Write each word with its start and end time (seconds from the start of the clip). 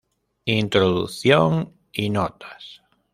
Introducción 0.45 1.73
y 1.93 2.09
Notas. 2.09 2.81